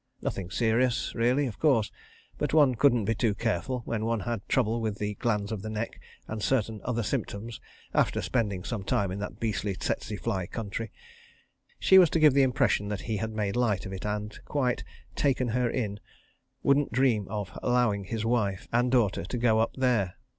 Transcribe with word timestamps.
Nothing 0.19 0.49
serious, 0.49 1.13
really, 1.13 1.45
of 1.45 1.59
course—but 1.59 2.55
one 2.55 2.73
couldn't 2.73 3.05
be 3.05 3.13
too 3.13 3.35
careful 3.35 3.83
when 3.85 4.03
one 4.03 4.21
had 4.21 4.41
trouble 4.49 4.81
with 4.81 4.97
the 4.97 5.13
glands 5.13 5.51
of 5.51 5.61
the 5.61 5.69
neck, 5.69 6.01
and 6.27 6.41
certain 6.41 6.81
other 6.83 7.03
symptoms, 7.03 7.61
after 7.93 8.19
spending 8.19 8.63
some 8.63 8.83
time 8.83 9.11
in 9.11 9.19
that 9.19 9.39
beastly 9.39 9.75
tsetse 9.75 10.17
fly 10.17 10.47
country.... 10.47 10.91
She 11.77 11.99
was 11.99 12.09
to 12.09 12.19
give 12.19 12.33
the 12.33 12.41
impression 12.41 12.87
that 12.87 13.01
he 13.01 13.17
had 13.17 13.29
made 13.31 13.55
light 13.55 13.85
of 13.85 13.93
it, 13.93 14.03
and 14.03 14.39
quite 14.45 14.83
"taken 15.15 15.49
her 15.49 15.69
in"—wouldn't 15.69 16.91
dream 16.91 17.27
of 17.27 17.51
allowing 17.61 18.05
his 18.05 18.25
wife 18.25 18.67
and 18.73 18.91
daughter 18.91 19.23
to 19.25 19.37
go 19.37 19.59
up 19.59 19.75
there. 19.75 20.15